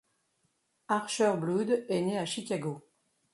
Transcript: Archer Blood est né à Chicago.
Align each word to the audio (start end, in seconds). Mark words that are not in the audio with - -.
Archer 0.87 1.33
Blood 1.37 1.85
est 1.87 2.01
né 2.01 2.17
à 2.17 2.25
Chicago. 2.25 2.81